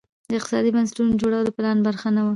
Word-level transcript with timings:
د 0.29 0.31
اقتصادي 0.39 0.69
بنسټونو 0.75 1.19
جوړول 1.21 1.41
د 1.45 1.51
پلان 1.57 1.77
برخه 1.87 2.07
نه 2.15 2.21
وه. 2.25 2.29